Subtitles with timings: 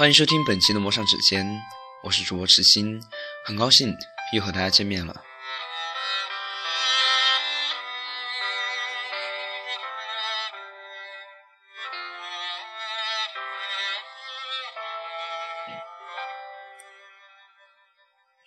[0.00, 1.46] 欢迎收听本期的《陌上指尖》，
[2.02, 2.98] 我是主播池心，
[3.44, 3.94] 很高兴
[4.32, 5.22] 又和大家见面了。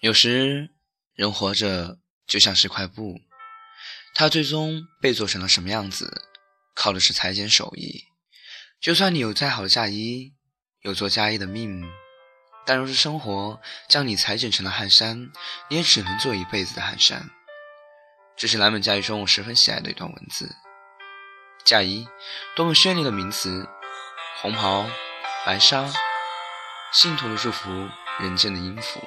[0.02, 0.72] 有时，
[1.14, 3.22] 人活着就像是块布，
[4.16, 6.24] 它最终被做成了什么样子，
[6.74, 8.06] 靠的是裁剪手艺。
[8.82, 10.34] 就算你有再好的嫁衣，
[10.84, 11.82] 有做嫁衣的命，
[12.66, 15.32] 但若是生活将你裁剪成了汗衫，
[15.70, 17.30] 你也只能做一辈子的汗衫。
[18.36, 20.54] 这是蓝本嫁衣中我十分喜爱的一段文字。
[21.64, 22.06] 嫁衣，
[22.54, 23.66] 多么绚丽的名词！
[24.42, 24.86] 红袍、
[25.46, 25.90] 白纱，
[26.92, 27.70] 信徒的祝福，
[28.20, 29.00] 人间的音符，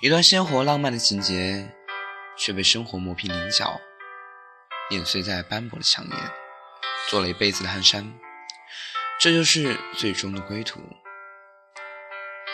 [0.00, 1.70] 一段鲜活浪漫的情节，
[2.38, 3.78] 却被生活磨平棱角，
[4.88, 6.32] 碾碎在斑驳的墙沿，
[7.10, 8.10] 做了一辈子的汗衫。
[9.20, 10.80] 这就是最终的归途。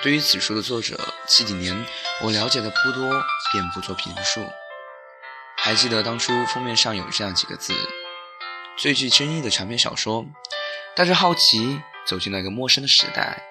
[0.01, 0.97] 对于此书的作者
[1.27, 1.77] 七几年，
[2.21, 3.11] 我了解的不多，
[3.53, 4.41] 便不做评述。
[5.57, 7.75] 还记得当初封面上有这样几个字
[8.79, 10.25] ：“最具争议的长篇小说，
[10.95, 13.43] 带着好奇走进了一个陌生的时代，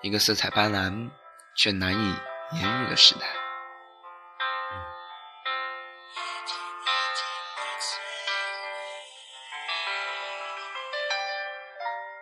[0.00, 1.10] 一个色彩斑斓
[1.56, 2.14] 却难以
[2.52, 3.26] 言喻的时代。”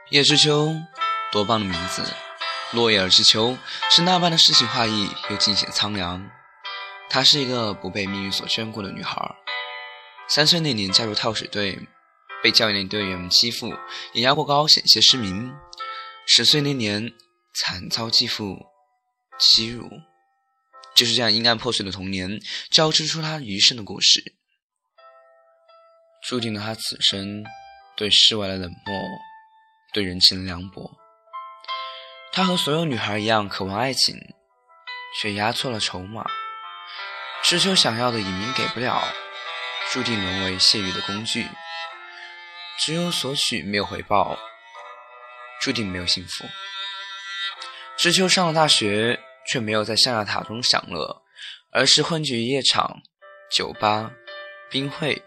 [0.09, 0.75] 叶知秋，
[1.31, 2.03] 多棒的名字！
[2.73, 3.57] 落叶而知秋，
[3.91, 6.31] 是那般的诗情画意，又尽显苍凉。
[7.11, 9.35] 她是一个不被命运所眷顾的女孩。
[10.29, 11.79] 三岁那年加入跳水队，
[12.43, 13.69] 被教练队员们欺负，
[14.15, 15.55] 眼压过高，险些失明。
[16.27, 17.13] 十岁那年，
[17.55, 18.57] 惨遭继父
[19.39, 19.91] 欺辱。
[20.95, 24.35] 就是这样阴暗破碎的童年，交织出她余生的故事，
[26.27, 27.45] 注定了她此生
[27.97, 28.95] 对世外的冷漠。
[29.93, 30.91] 对人情的凉薄，
[32.35, 34.17] 他和所有女孩一样渴望爱情，
[35.21, 36.25] 却押错了筹码。
[37.43, 39.03] 知秋想要的以明给不了，
[39.91, 41.47] 注定沦为泄欲的工具。
[42.79, 44.39] 只有索取没有回报，
[45.61, 46.47] 注定没有幸福。
[47.99, 51.23] 知秋上了大学，却没有在象牙塔中享乐，
[51.71, 53.03] 而是混迹于夜场、
[53.51, 54.11] 酒吧、
[54.71, 55.23] 冰会、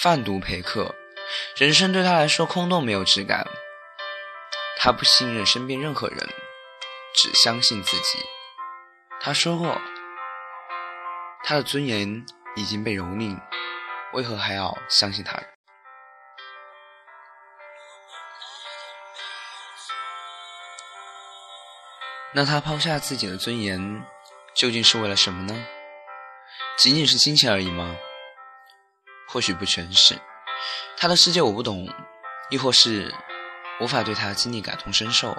[0.00, 0.94] 贩毒陪客。
[1.56, 3.44] 人生对他来说空洞，没有质感。
[4.80, 6.18] 他不信任身边任何人，
[7.12, 8.24] 只相信自己。
[9.20, 9.80] 他说过，
[11.42, 12.24] 他的尊严
[12.54, 13.40] 已经被蹂躏，
[14.12, 15.48] 为何还要相信他人？
[22.32, 24.06] 那他抛下自己的尊严，
[24.54, 25.66] 究竟是为了什么呢？
[26.76, 27.96] 仅仅是金钱而已吗？
[29.26, 30.16] 或许不全是。
[30.96, 31.92] 他的世界我不懂，
[32.50, 33.12] 亦或是？
[33.80, 35.36] 无法对他经历感同身受，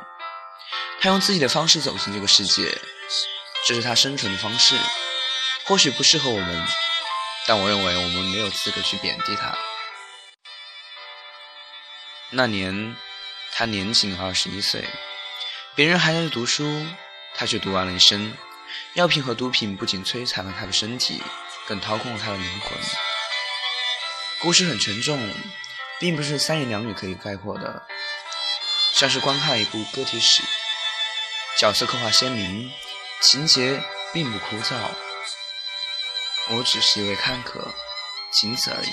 [1.02, 2.78] 他用自己的方式走进这个世界，
[3.68, 4.78] 这是他生存的方式。
[5.66, 6.68] 或许不适合我们，
[7.48, 9.56] 但我认为我们没有资格去贬低他。
[12.32, 12.96] 那年，
[13.54, 14.88] 他年仅二十一岁，
[15.76, 16.86] 别人还在读书，
[17.36, 18.36] 他却读完了一生。
[18.94, 21.22] 药品和毒品不仅摧残了他的身体，
[21.68, 22.72] 更掏空了他的灵魂。
[24.42, 25.20] 故事很沉重，
[26.00, 27.86] 并不是三言两语可以概括的。
[29.00, 30.44] 像是观看一部歌体史，
[31.58, 32.70] 角色刻画鲜明，
[33.22, 34.76] 情节并不枯燥。
[36.50, 37.74] 我只是一位看客，
[38.34, 38.90] 仅此而已。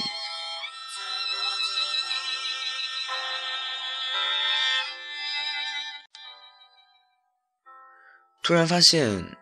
[8.45, 9.37] 突然发现，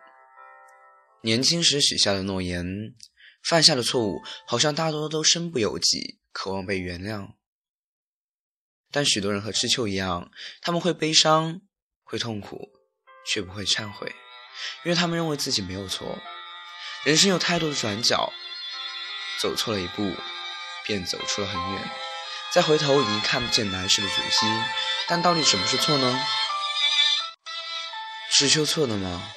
[1.21, 2.65] 年轻时许下的诺言，
[3.43, 7.35] 犯下的错误，好像大多都身不由己，渴望被原谅。
[8.95, 11.59] 但许多人和知秋一样，他们会悲伤，
[12.05, 12.69] 会痛苦，
[13.27, 14.07] 却不会忏悔，
[14.85, 16.17] 因为他们认为自己没有错。
[17.03, 18.31] 人生有太多的转角，
[19.41, 20.15] 走错了一步，
[20.85, 21.91] 便走出了很远，
[22.53, 24.47] 再回头已经看不见来时的足迹。
[25.09, 26.25] 但到底什么是错呢？
[28.31, 29.29] 知秋错了吗？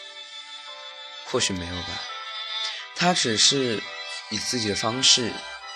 [1.24, 2.00] 或许没有吧，
[2.94, 3.82] 他只是
[4.30, 5.32] 以自己的方式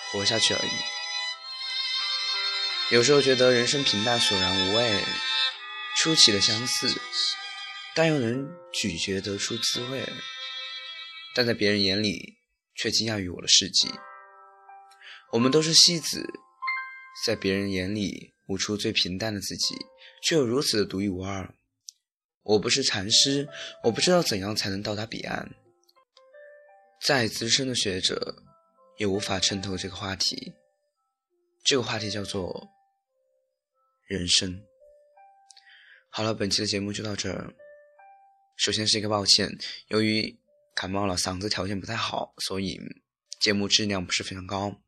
[0.09, 1.02] 活下去而已。
[2.93, 5.03] 有时候觉得人生平淡、索然无味，
[5.97, 6.87] 出奇的相似，
[7.95, 10.07] 但又能咀嚼得出滋味。
[11.33, 12.37] 但在别人眼里，
[12.75, 13.89] 却惊讶于我的事迹。
[15.31, 16.23] 我们都是戏子，
[17.25, 19.73] 在别人眼里舞出最平淡的自己，
[20.21, 21.51] 却又如此的独一无二。
[22.43, 23.49] 我不是禅师，
[23.85, 25.49] 我不知道怎样才能到达彼岸。
[27.01, 28.35] 再资深的学者，
[28.99, 30.53] 也无法衬透这个话题。
[31.63, 32.69] 这个话题叫做。
[34.13, 34.63] 人生，
[36.09, 37.51] 好了，本期的节目就到这儿。
[38.57, 39.57] 首先是一个抱歉，
[39.87, 40.37] 由于
[40.75, 42.79] 感冒了，嗓子条件不太好，所以
[43.39, 44.79] 节目质量不是非常高。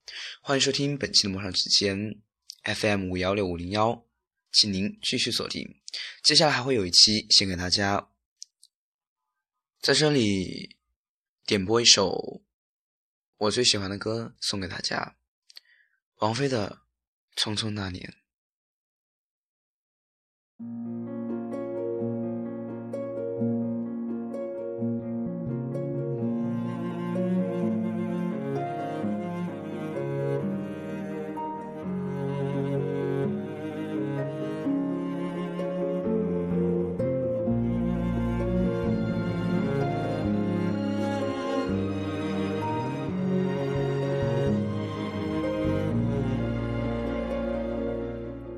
[0.43, 2.21] 欢迎收听本期的陌上之间
[2.65, 4.05] FM 五幺六五零幺，
[4.51, 5.81] 请您继续锁定，
[6.23, 8.07] 接下来还会有一期献给大家。
[9.81, 10.77] 在这里
[11.47, 12.43] 点播一首
[13.37, 15.17] 我最喜欢的歌送给大家，
[16.17, 16.83] 王菲的
[17.41, 18.03] 《匆匆那年》。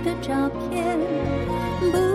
[0.00, 0.98] 的照片
[1.92, 2.13] 不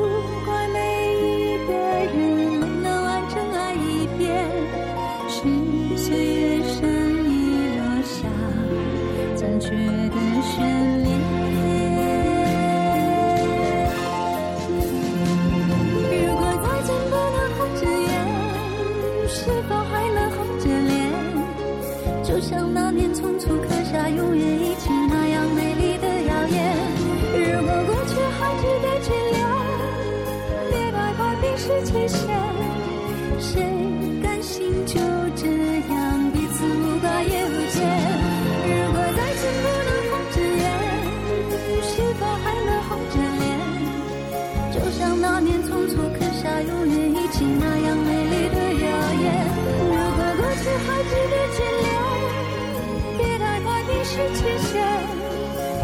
[54.35, 54.73] 去想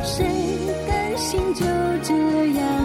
[0.03, 0.25] 谁
[0.87, 1.65] 甘心就
[2.03, 2.13] 这
[2.59, 2.85] 样